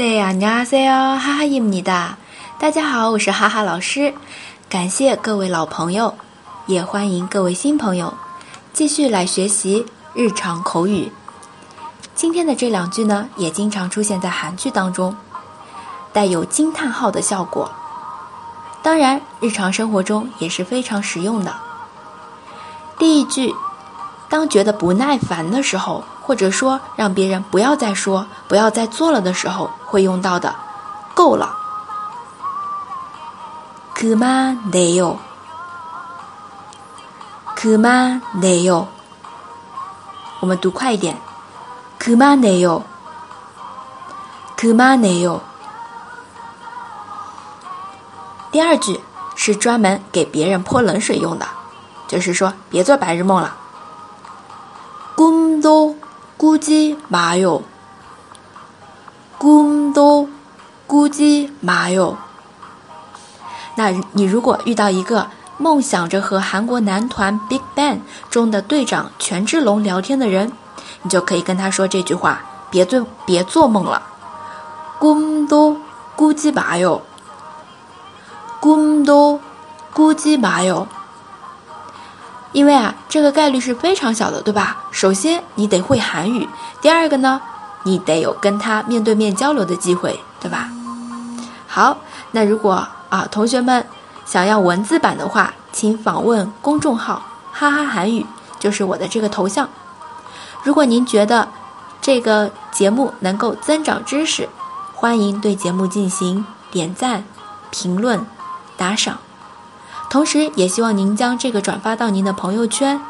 [0.00, 2.16] 对呀，你好，C 哦，哈哈伊姆尼达，
[2.58, 4.14] 大家好，我是哈哈老师，
[4.66, 6.14] 感谢各位老朋友，
[6.64, 8.14] 也欢迎各位新朋友
[8.72, 11.12] 继续来学习日常口语。
[12.14, 15.14] 今天的这两句呢，也经常出现在韩剧当中，
[16.14, 17.70] 带有惊叹号的效果。
[18.82, 21.54] 当然，日常生活中也是非常实用的。
[22.98, 23.54] 第一句，
[24.29, 26.03] 当觉得不耐烦的时候。
[26.27, 30.55] 或者说，让别人不要再说、不要再做了的时候会用到的，
[31.13, 31.55] 够了。
[33.93, 35.17] 그만해 요，
[37.55, 38.87] 그만해 요。
[40.39, 41.15] 我们读快一点，
[41.99, 42.81] 그만해 요，
[44.57, 45.41] 그만해 요。
[48.51, 48.99] 第二句
[49.35, 51.45] 是专门给别人泼冷水用的，
[52.07, 53.55] 就是说别做白日梦了。
[55.59, 55.97] 꿈도
[56.37, 57.63] 估计마 요，
[59.37, 62.15] 꿈도꾸지마 요。
[63.75, 70.53] 那你如果遇到一个梦想着和韩国男团 Big Bang 中的队长权志龙聊天的人，
[71.01, 72.41] 你就可以跟他说这句话：
[72.71, 74.03] 别做别做梦了，
[75.01, 77.01] 꿈도꾸지마 요，
[78.61, 80.87] 꿈도꾸지마 요。
[82.52, 84.84] 因为啊，这个概率是非常小的，对吧？
[84.90, 86.48] 首先你得会韩语，
[86.80, 87.40] 第二个呢，
[87.84, 90.68] 你得有跟他面对面交流的机会，对吧？
[91.68, 91.98] 好，
[92.32, 93.86] 那如果啊，同学们
[94.26, 98.26] 想要文字版的话，请访问公众号“哈哈韩语”，
[98.58, 99.68] 就是我的这个头像。
[100.64, 101.48] 如果您觉得
[102.02, 104.48] 这个节目能够增长知识，
[104.94, 107.24] 欢迎对节目进行点赞、
[107.70, 108.26] 评论、
[108.76, 109.18] 打赏。
[110.10, 113.00] 同时，也希望您将这个转发到您的朋友圈，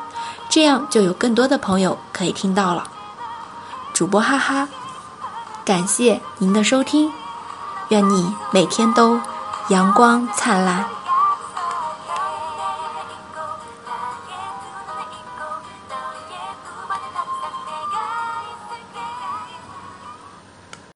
[0.50, 2.84] 这样就有更多的朋友可以听到了。
[3.94, 4.68] 主播哈哈，
[5.64, 7.10] 感谢您的收听，
[7.88, 9.18] 愿你每天都
[9.70, 10.84] 阳光灿烂。